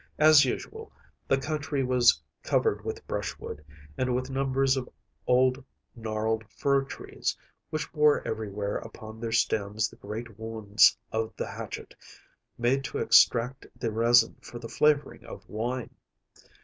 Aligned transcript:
As 0.17 0.45
usual, 0.45 0.91
the 1.27 1.37
country 1.37 1.83
was 1.83 2.19
covered 2.41 2.83
with 2.83 3.05
brushwood, 3.07 3.63
and 3.99 4.15
with 4.15 4.31
numbers 4.31 4.75
of 4.75 4.89
old 5.27 5.63
gnarled 5.95 6.43
fir 6.57 6.85
trees, 6.85 7.37
which 7.69 7.93
bore 7.93 8.27
everywhere 8.27 8.77
upon 8.77 9.19
their 9.19 9.31
stems 9.31 9.89
the 9.89 9.97
great 9.97 10.39
wounds 10.39 10.97
of 11.11 11.31
the 11.37 11.45
hatchet, 11.47 11.93
made 12.57 12.83
to 12.85 12.97
extract 12.97 13.67
the 13.75 13.91
resin 13.91 14.37
for 14.41 14.57
the 14.57 14.67
flavoring 14.67 15.23
of 15.23 15.47
wine. 15.47 15.91